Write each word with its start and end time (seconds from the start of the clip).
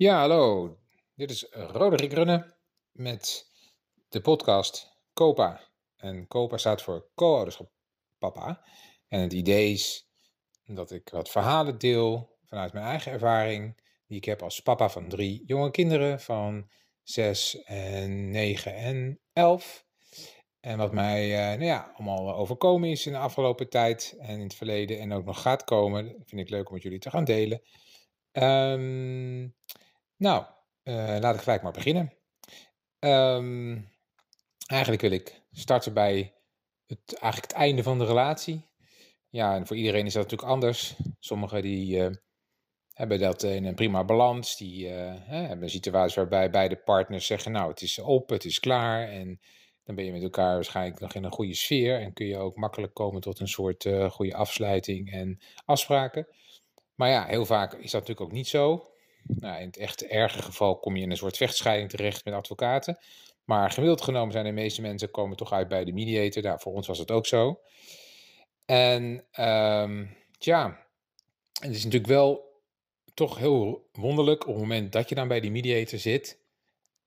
Ja, 0.00 0.18
hallo. 0.18 0.76
Dit 1.14 1.30
is 1.30 1.46
Roderick 1.50 2.12
Runne 2.12 2.54
met 2.92 3.50
de 4.08 4.20
podcast 4.20 5.00
COPA. 5.12 5.60
En 5.96 6.26
COPA 6.26 6.56
staat 6.56 6.82
voor 6.82 7.10
co-ouderschap 7.14 7.70
papa. 8.18 8.64
En 9.08 9.20
het 9.20 9.32
idee 9.32 9.72
is 9.72 10.08
dat 10.64 10.90
ik 10.90 11.08
wat 11.08 11.30
verhalen 11.30 11.78
deel 11.78 12.36
vanuit 12.44 12.72
mijn 12.72 12.84
eigen 12.84 13.12
ervaring, 13.12 13.80
die 14.06 14.16
ik 14.16 14.24
heb 14.24 14.42
als 14.42 14.60
papa 14.60 14.88
van 14.88 15.08
drie 15.08 15.42
jonge 15.46 15.70
kinderen 15.70 16.20
van 16.20 16.70
6 17.02 17.62
en 17.62 18.30
9 18.30 18.74
en 18.74 19.20
11. 19.32 19.86
En 20.60 20.78
wat 20.78 20.92
mij 20.92 21.38
eh, 21.38 21.58
nou 21.58 21.64
ja, 21.64 21.92
allemaal 21.96 22.34
overkomen 22.34 22.90
is 22.90 23.06
in 23.06 23.12
de 23.12 23.18
afgelopen 23.18 23.68
tijd 23.68 24.16
en 24.18 24.36
in 24.36 24.42
het 24.42 24.54
verleden 24.54 24.98
en 25.00 25.12
ook 25.12 25.24
nog 25.24 25.42
gaat 25.42 25.64
komen, 25.64 26.22
vind 26.24 26.40
ik 26.40 26.50
leuk 26.50 26.68
om 26.68 26.74
met 26.74 26.82
jullie 26.82 26.98
te 26.98 27.10
gaan 27.10 27.24
delen. 27.24 27.62
Ehm, 28.32 29.48
nou, 30.20 30.44
uh, 30.84 31.16
laat 31.20 31.34
ik 31.34 31.40
gelijk 31.40 31.62
maar 31.62 31.72
beginnen. 31.72 32.12
Um, 32.98 33.88
eigenlijk 34.66 35.02
wil 35.02 35.10
ik 35.10 35.42
starten 35.52 35.94
bij 35.94 36.34
het, 36.86 37.18
eigenlijk 37.18 37.52
het 37.52 37.62
einde 37.62 37.82
van 37.82 37.98
de 37.98 38.04
relatie. 38.04 38.68
Ja, 39.28 39.54
en 39.54 39.66
voor 39.66 39.76
iedereen 39.76 40.06
is 40.06 40.12
dat 40.12 40.22
natuurlijk 40.22 40.50
anders. 40.50 40.94
Sommigen 41.18 41.62
die 41.62 41.96
uh, 41.96 42.16
hebben 42.92 43.18
dat 43.18 43.42
in 43.42 43.64
een 43.64 43.74
prima 43.74 44.04
balans. 44.04 44.56
Die 44.56 44.88
uh, 44.88 45.12
hebben 45.16 45.62
een 45.62 45.70
situatie 45.70 46.16
waarbij 46.16 46.50
beide 46.50 46.76
partners 46.76 47.26
zeggen, 47.26 47.52
nou, 47.52 47.70
het 47.70 47.82
is 47.82 47.98
op, 47.98 48.28
het 48.28 48.44
is 48.44 48.60
klaar. 48.60 49.08
En 49.08 49.40
dan 49.84 49.94
ben 49.94 50.04
je 50.04 50.12
met 50.12 50.22
elkaar 50.22 50.54
waarschijnlijk 50.54 51.00
nog 51.00 51.14
in 51.14 51.24
een 51.24 51.32
goede 51.32 51.54
sfeer. 51.54 52.00
En 52.00 52.12
kun 52.12 52.26
je 52.26 52.38
ook 52.38 52.56
makkelijk 52.56 52.94
komen 52.94 53.20
tot 53.20 53.40
een 53.40 53.48
soort 53.48 53.88
goede 54.10 54.34
afsluiting 54.34 55.12
en 55.12 55.40
afspraken. 55.64 56.26
Maar 56.94 57.08
ja, 57.08 57.26
heel 57.26 57.46
vaak 57.46 57.72
is 57.72 57.90
dat 57.90 58.00
natuurlijk 58.00 58.20
ook 58.20 58.32
niet 58.32 58.48
zo. 58.48 58.89
Nou, 59.38 59.60
in 59.60 59.66
het 59.66 59.76
echt 59.76 60.06
erge 60.06 60.42
geval 60.42 60.78
kom 60.78 60.96
je 60.96 61.02
in 61.02 61.10
een 61.10 61.16
soort 61.16 61.36
vechtscheiding 61.36 61.90
terecht 61.90 62.24
met 62.24 62.34
advocaten. 62.34 62.98
Maar 63.44 63.70
gemiddeld 63.70 64.00
genomen 64.00 64.32
zijn 64.32 64.44
de 64.44 64.50
meeste 64.50 64.82
mensen 64.82 65.10
komen 65.10 65.36
toch 65.36 65.52
uit 65.52 65.68
bij 65.68 65.84
de 65.84 65.92
mediator. 65.92 66.42
Nou, 66.42 66.60
voor 66.60 66.72
ons 66.72 66.86
was 66.86 66.98
het 66.98 67.10
ook 67.10 67.26
zo. 67.26 67.60
En 68.64 69.24
um, 69.40 70.16
tja, 70.38 70.86
het 71.60 71.70
is 71.70 71.84
natuurlijk 71.84 72.12
wel 72.12 72.62
toch 73.14 73.38
heel 73.38 73.88
wonderlijk 73.92 74.46
op 74.46 74.52
het 74.52 74.62
moment 74.62 74.92
dat 74.92 75.08
je 75.08 75.14
dan 75.14 75.28
bij 75.28 75.40
die 75.40 75.50
mediator 75.50 75.98
zit. 75.98 76.38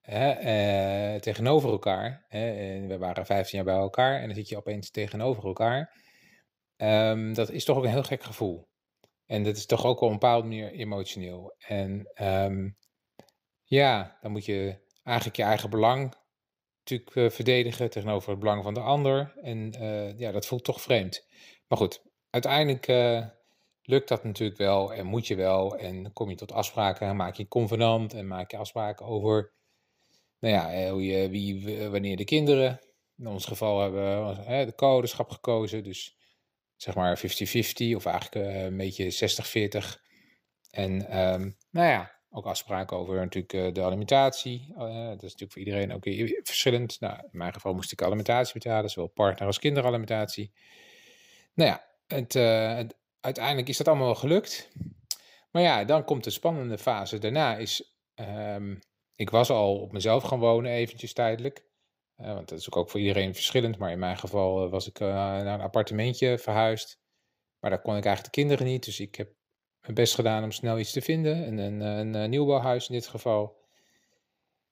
Hè, 0.00 0.30
eh, 0.30 1.20
tegenover 1.20 1.70
elkaar. 1.70 2.24
Hè, 2.28 2.50
en 2.52 2.88
we 2.88 2.98
waren 2.98 3.26
15 3.26 3.58
jaar 3.58 3.66
bij 3.66 3.76
elkaar 3.76 4.20
en 4.20 4.26
dan 4.26 4.34
zit 4.34 4.48
je 4.48 4.56
opeens 4.56 4.90
tegenover 4.90 5.44
elkaar. 5.44 6.00
Um, 6.76 7.34
dat 7.34 7.50
is 7.50 7.64
toch 7.64 7.76
ook 7.76 7.84
een 7.84 7.90
heel 7.90 8.02
gek 8.02 8.22
gevoel. 8.22 8.68
En 9.32 9.42
dat 9.42 9.56
is 9.56 9.66
toch 9.66 9.84
ook 9.84 10.00
op 10.00 10.06
een 10.06 10.18
bepaalde 10.18 10.48
manier 10.48 10.72
emotioneel. 10.72 11.54
En 11.58 12.10
um, 12.22 12.76
ja, 13.64 14.18
dan 14.20 14.30
moet 14.30 14.44
je 14.44 14.78
eigenlijk 15.02 15.36
je 15.36 15.42
eigen 15.42 15.70
belang 15.70 16.14
natuurlijk 16.78 17.14
uh, 17.14 17.30
verdedigen 17.30 17.90
tegenover 17.90 18.30
het 18.30 18.38
belang 18.38 18.62
van 18.62 18.74
de 18.74 18.80
ander. 18.80 19.32
En 19.42 19.74
uh, 19.80 20.18
ja, 20.18 20.32
dat 20.32 20.46
voelt 20.46 20.64
toch 20.64 20.80
vreemd. 20.80 21.26
Maar 21.68 21.78
goed, 21.78 22.02
uiteindelijk 22.30 22.88
uh, 22.88 23.26
lukt 23.82 24.08
dat 24.08 24.24
natuurlijk 24.24 24.58
wel 24.58 24.92
en 24.92 25.06
moet 25.06 25.26
je 25.26 25.34
wel. 25.34 25.76
En 25.76 26.12
kom 26.12 26.30
je 26.30 26.36
tot 26.36 26.52
afspraken 26.52 27.06
en 27.06 27.16
maak 27.16 27.34
je 27.34 27.48
convenant 27.48 28.14
en 28.14 28.26
maak 28.26 28.50
je 28.50 28.56
afspraken 28.56 29.06
over, 29.06 29.52
nou 30.38 30.54
ja, 30.54 30.90
hoe 30.90 31.04
je, 31.04 31.28
wie, 31.28 31.88
wanneer 31.88 32.16
de 32.16 32.24
kinderen. 32.24 32.80
In 33.18 33.26
ons 33.26 33.46
geval 33.46 33.80
hebben 33.80 34.26
we 34.26 34.64
de 34.64 34.74
codeschap 34.74 35.30
gekozen, 35.30 35.84
dus 35.84 36.16
zeg 36.82 36.94
maar 36.94 37.18
50-50 37.18 37.94
of 37.94 38.06
eigenlijk 38.06 38.34
uh, 38.34 38.62
een 38.62 38.76
beetje 38.76 39.30
60-40. 39.94 40.00
En 40.70 41.18
um, 41.18 41.56
nou 41.70 41.88
ja, 41.88 42.12
ook 42.30 42.46
afspraken 42.46 42.96
over 42.96 43.14
natuurlijk 43.14 43.52
uh, 43.52 43.72
de 43.72 43.82
alimentatie. 43.82 44.66
Uh, 44.70 45.08
dat 45.08 45.22
is 45.22 45.32
natuurlijk 45.32 45.52
voor 45.52 45.62
iedereen 45.62 45.92
ook 45.92 46.04
verschillend. 46.46 47.00
Nou, 47.00 47.18
in 47.18 47.38
mijn 47.38 47.52
geval 47.52 47.74
moest 47.74 47.92
ik 47.92 48.02
alimentatie 48.02 48.52
betalen, 48.52 48.90
zowel 48.90 49.08
partner 49.08 49.46
als 49.46 49.58
kinderalimentatie. 49.58 50.52
Nou 51.54 51.70
ja, 51.70 51.84
het, 52.06 52.36
uiteindelijk 53.20 53.68
is 53.68 53.76
dat 53.76 53.88
allemaal 53.88 54.06
wel 54.06 54.14
gelukt. 54.14 54.68
Maar 55.50 55.62
ja, 55.62 55.84
dan 55.84 56.04
komt 56.04 56.24
de 56.24 56.30
spannende 56.30 56.78
fase. 56.78 57.18
Daarna 57.18 57.56
is, 57.56 57.96
um, 58.14 58.78
ik 59.14 59.30
was 59.30 59.50
al 59.50 59.80
op 59.80 59.92
mezelf 59.92 60.22
gaan 60.22 60.38
wonen 60.38 60.72
eventjes 60.72 61.12
tijdelijk. 61.12 61.64
Want 62.22 62.48
dat 62.48 62.58
is 62.58 62.72
ook 62.72 62.90
voor 62.90 63.00
iedereen 63.00 63.34
verschillend. 63.34 63.78
Maar 63.78 63.90
in 63.90 63.98
mijn 63.98 64.18
geval 64.18 64.68
was 64.68 64.88
ik 64.88 65.00
uh, 65.00 65.08
naar 65.08 65.54
een 65.54 65.60
appartementje 65.60 66.38
verhuisd. 66.38 67.00
Maar 67.58 67.70
daar 67.70 67.82
kon 67.82 67.96
ik 67.96 68.04
eigenlijk 68.04 68.34
de 68.34 68.40
kinderen 68.40 68.66
niet. 68.66 68.84
Dus 68.84 69.00
ik 69.00 69.14
heb 69.14 69.32
mijn 69.80 69.94
best 69.94 70.14
gedaan 70.14 70.44
om 70.44 70.52
snel 70.52 70.78
iets 70.78 70.92
te 70.92 71.00
vinden. 71.00 71.46
Een, 71.46 71.58
een, 71.58 71.80
een, 71.80 72.14
een 72.14 72.30
nieuwbouwhuis 72.30 72.88
in 72.88 72.94
dit 72.94 73.06
geval. 73.06 73.60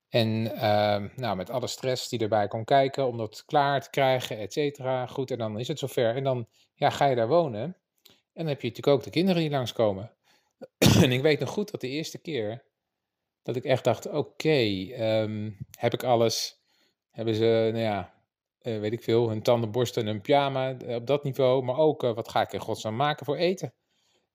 En 0.08 0.28
uh, 0.28 1.16
nou, 1.16 1.36
met 1.36 1.50
alle 1.50 1.66
stress 1.66 2.08
die 2.08 2.18
erbij 2.18 2.48
kon 2.48 2.64
kijken 2.64 3.06
om 3.06 3.16
dat 3.16 3.44
klaar 3.44 3.80
te 3.80 3.90
krijgen, 3.90 4.38
et 4.38 4.52
cetera. 4.52 5.06
Goed, 5.06 5.30
en 5.30 5.38
dan 5.38 5.58
is 5.58 5.68
het 5.68 5.78
zover. 5.78 6.14
En 6.14 6.24
dan 6.24 6.48
ja, 6.74 6.90
ga 6.90 7.06
je 7.06 7.16
daar 7.16 7.28
wonen. 7.28 7.62
En 7.62 8.46
dan 8.46 8.46
heb 8.46 8.60
je 8.60 8.68
natuurlijk 8.68 8.96
ook 8.96 9.04
de 9.04 9.10
kinderen 9.10 9.40
die 9.42 9.50
langskomen. 9.50 10.12
en 11.02 11.12
ik 11.12 11.22
weet 11.22 11.40
nog 11.40 11.48
goed 11.48 11.70
dat 11.70 11.80
de 11.80 11.88
eerste 11.88 12.18
keer 12.18 12.64
dat 13.42 13.56
ik 13.56 13.64
echt 13.64 13.84
dacht: 13.84 14.06
oké, 14.06 14.58
um, 14.98 15.56
heb 15.78 15.94
ik 15.94 16.04
alles 16.04 16.59
hebben 17.10 17.34
ze, 17.34 17.68
nou 17.72 17.84
ja, 17.84 18.14
uh, 18.62 18.80
weet 18.80 18.92
ik 18.92 19.02
veel, 19.02 19.28
hun 19.28 19.42
tandenborstel 19.42 20.02
en 20.02 20.08
een 20.08 20.20
pyjama 20.20 20.76
uh, 20.80 20.94
op 20.94 21.06
dat 21.06 21.24
niveau. 21.24 21.62
Maar 21.64 21.76
ook, 21.76 22.02
uh, 22.02 22.14
wat 22.14 22.28
ga 22.28 22.40
ik 22.40 22.52
in 22.52 22.60
godsnaam 22.60 22.96
maken 22.96 23.26
voor 23.26 23.36
eten? 23.36 23.74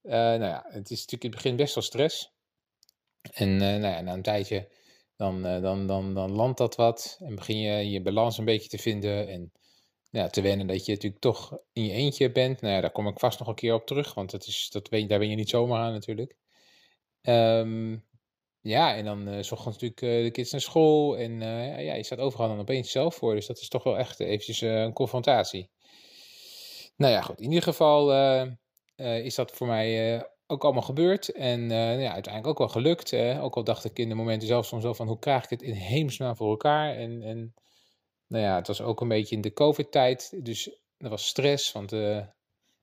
nou 0.02 0.44
ja, 0.44 0.64
het 0.68 0.90
is 0.90 1.00
natuurlijk 1.00 1.24
in 1.24 1.30
het 1.30 1.42
begin 1.42 1.56
best 1.56 1.74
wel 1.74 1.84
stress. 1.84 2.34
En 3.32 3.56
nou 3.56 3.80
ja, 3.80 4.00
na 4.00 4.12
een 4.12 4.22
tijdje, 4.22 4.68
dan, 5.16 5.42
dan, 5.42 5.86
dan, 5.86 6.14
dan 6.14 6.32
landt 6.32 6.58
dat 6.58 6.76
wat. 6.76 7.18
En 7.20 7.34
begin 7.34 7.58
je 7.58 7.90
je 7.90 8.02
balans 8.02 8.38
een 8.38 8.44
beetje 8.44 8.68
te 8.68 8.78
vinden. 8.78 9.28
En 9.28 9.52
nou 10.10 10.30
te 10.30 10.40
wennen 10.40 10.66
dat 10.66 10.86
je 10.86 10.92
natuurlijk 10.92 11.22
toch 11.22 11.58
in 11.72 11.84
je 11.84 11.92
eentje 11.92 12.32
bent. 12.32 12.60
Nou 12.60 12.74
ja, 12.74 12.80
daar 12.80 12.92
kom 12.92 13.08
ik 13.08 13.18
vast 13.18 13.38
nog 13.38 13.48
een 13.48 13.54
keer 13.54 13.74
op 13.74 13.86
terug. 13.86 14.14
Want 14.14 14.30
dat 14.30 14.46
is, 14.46 14.68
dat 14.70 14.88
weet, 14.88 15.08
daar 15.08 15.18
ben 15.18 15.30
je 15.30 15.36
niet 15.36 15.48
zomaar 15.48 15.80
aan 15.80 15.92
natuurlijk. 15.92 16.36
Um, 17.22 18.05
ja, 18.66 18.94
en 18.94 19.04
dan 19.04 19.28
uh, 19.28 19.42
s 19.42 19.52
ochtends 19.52 19.78
natuurlijk 19.78 20.02
uh, 20.02 20.24
de 20.24 20.30
kids 20.30 20.50
naar 20.50 20.60
school. 20.60 21.18
En 21.18 21.32
uh, 21.32 21.84
ja, 21.84 21.94
je 21.94 22.02
staat 22.02 22.18
overal 22.18 22.48
dan 22.48 22.58
opeens 22.58 22.90
zelf 22.90 23.14
voor. 23.14 23.34
Dus 23.34 23.46
dat 23.46 23.58
is 23.58 23.68
toch 23.68 23.82
wel 23.82 23.98
echt 23.98 24.20
eventjes 24.20 24.60
een 24.60 24.92
confrontatie. 24.92 25.70
Nou 26.96 27.12
ja, 27.12 27.20
goed. 27.22 27.40
In 27.40 27.48
ieder 27.48 27.62
geval 27.62 28.12
is 28.96 29.34
dat 29.34 29.52
voor 29.52 29.66
mij 29.66 30.22
ook 30.46 30.64
allemaal 30.64 30.82
gebeurd. 30.82 31.32
En 31.32 31.68
ja, 31.70 32.12
uiteindelijk 32.12 32.46
ook 32.46 32.58
wel 32.58 32.68
gelukt. 32.68 33.14
ook 33.40 33.56
al 33.56 33.64
dacht 33.64 33.84
ik 33.84 33.98
in 33.98 34.08
de 34.08 34.14
momenten 34.14 34.48
zelf 34.48 34.66
soms 34.66 34.82
wel 34.82 34.94
van... 34.94 35.06
hoe 35.06 35.18
krijg 35.18 35.44
ik 35.44 35.50
het 35.50 35.62
in 35.62 35.72
hemelsnaam 35.72 36.36
voor 36.36 36.50
elkaar? 36.50 36.94
En, 36.94 37.22
en 37.22 37.54
nou 38.26 38.44
ja, 38.44 38.56
het 38.56 38.66
was 38.66 38.80
ook 38.80 39.00
een 39.00 39.08
beetje 39.08 39.34
in 39.34 39.40
de 39.40 39.52
covid-tijd. 39.52 40.44
Dus 40.44 40.70
er 40.96 41.08
was 41.08 41.26
stress, 41.26 41.72
want 41.72 41.92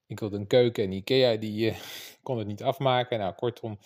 ik 0.07 0.19
wilde 0.19 0.37
een 0.37 0.47
keuken 0.47 0.83
en 0.83 0.91
Ikea 0.91 1.35
die 1.35 1.75
kon 2.23 2.37
het 2.37 2.47
niet 2.47 2.63
afmaken. 2.63 3.19
Nou, 3.19 3.33
kortom... 3.33 3.79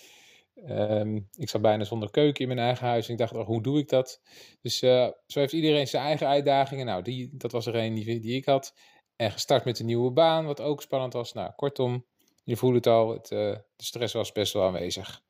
Um, 0.66 1.30
ik 1.36 1.50
zat 1.50 1.62
bijna 1.62 1.84
zonder 1.84 2.12
keuken 2.12 2.42
in 2.42 2.48
mijn 2.48 2.68
eigen 2.68 2.88
huis. 2.88 3.06
En 3.08 3.12
ik 3.12 3.20
dacht, 3.20 3.34
oh, 3.34 3.46
hoe 3.46 3.62
doe 3.62 3.80
ik 3.80 3.90
dat? 3.90 4.22
Dus 4.62 4.82
uh, 4.82 5.10
zo 5.28 5.40
heeft 5.40 5.54
iedereen 5.54 5.88
zijn 5.88 6.04
eigen 6.04 6.28
uitdagingen. 6.28 6.86
Nou, 6.86 7.02
die, 7.02 7.30
dat 7.34 7.52
was 7.52 7.66
er 7.66 7.76
een 7.76 7.94
die, 7.94 8.20
die 8.20 8.36
ik 8.36 8.46
had. 8.46 8.74
En 9.16 9.32
gestart 9.32 9.66
met 9.66 9.80
een 9.80 9.86
nieuwe 9.86 10.12
baan, 10.12 10.46
wat 10.46 10.62
ook 10.62 10.82
spannend 10.82 11.14
was. 11.14 11.34
Nou, 11.34 11.52
kortom, 11.56 12.06
je 12.44 12.58
voelt 12.58 12.76
het 12.76 12.88
al. 12.88 13.10
Het, 13.10 13.32
uh, 13.32 13.56
de 13.76 13.84
stress 13.84 14.14
was 14.14 14.32
best 14.32 14.54
wel 14.54 14.64
aanwezig. 14.64 15.22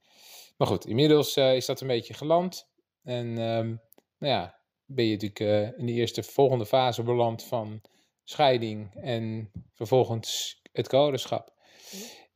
Maar 0.58 0.68
goed, 0.68 0.86
inmiddels 0.86 1.38
uh, 1.38 1.56
is 1.56 1.66
dat 1.66 1.82
een 1.82 1.88
beetje 1.88 2.14
geland. 2.14 2.70
En 3.04 3.28
um, 3.28 3.82
nou 4.18 4.34
ja, 4.34 4.60
ben 4.86 5.06
je 5.06 5.12
natuurlijk 5.12 5.78
in 5.78 5.86
de 5.86 5.92
eerste 5.92 6.24
volgende 6.24 6.66
fase 6.66 7.04
beland 7.04 7.44
van 7.44 7.82
scheiding 8.24 8.96
en 8.96 9.52
vervolgens 9.74 10.62
het 10.72 10.94
ouderschap. 10.94 11.54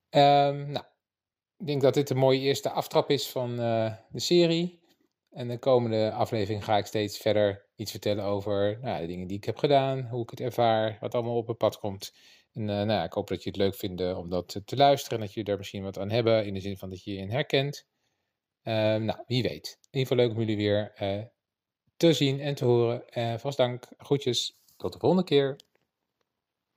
Um, 0.10 0.72
nou, 0.72 0.86
ik 1.62 1.68
denk 1.68 1.82
dat 1.82 1.94
dit 1.94 2.10
een 2.10 2.18
mooie 2.18 2.40
eerste 2.40 2.70
aftrap 2.70 3.10
is 3.10 3.30
van 3.30 3.52
uh, 3.52 3.94
de 4.10 4.20
serie. 4.20 4.80
En 5.30 5.48
de 5.48 5.58
komende 5.58 6.12
aflevering 6.12 6.64
ga 6.64 6.78
ik 6.78 6.86
steeds 6.86 7.18
verder 7.18 7.66
iets 7.76 7.92
vertellen 7.92 8.24
over 8.24 8.80
nou, 8.82 9.02
de 9.02 9.08
dingen 9.08 9.28
die 9.28 9.38
ik 9.38 9.46
heb 9.46 9.58
gedaan, 9.58 10.02
hoe 10.02 10.24
ik 10.24 10.30
het 10.30 10.40
ervaar, 10.40 10.98
wat 11.00 11.14
allemaal 11.14 11.36
op 11.36 11.48
het 11.48 11.58
pad 11.58 11.80
komt. 11.80 12.14
En 12.54 12.62
uh, 12.62 12.68
nou 12.68 12.92
ja, 12.92 13.04
ik 13.04 13.14
hoop 13.14 13.28
dat 13.28 13.44
je 13.44 13.50
het 13.50 13.58
leuk 13.58 13.76
vindt 13.76 14.16
om 14.16 14.30
dat 14.30 14.62
te 14.66 14.76
luisteren 14.76 15.20
en 15.20 15.26
dat 15.26 15.34
je 15.34 15.44
er 15.44 15.58
misschien 15.58 15.84
wat 15.84 16.00
aan 16.00 16.10
hebben, 16.10 16.46
in 16.46 16.54
de 16.54 16.60
zin 16.60 16.78
van 16.78 16.90
dat 16.90 17.04
je 17.04 17.14
je 17.14 17.18
in 17.18 17.30
herkent. 17.30 17.88
Uh, 18.64 18.74
nou, 18.96 19.24
wie 19.28 19.44
weet. 19.44 19.78
In 19.82 20.00
ieder 20.00 20.08
geval 20.08 20.18
leuk 20.18 20.32
om 20.32 20.40
jullie 20.40 20.58
weer 20.58 20.94
uh, 21.02 21.24
te 21.98 22.14
zien 22.14 22.40
en 22.40 22.56
te 22.56 22.66
horen. 22.66 23.40
vast 23.40 23.58
dank, 23.58 23.88
groetjes, 23.98 24.62
tot 24.78 24.94
de 24.94 25.00
volgende 25.00 25.24
keer. 25.24 25.56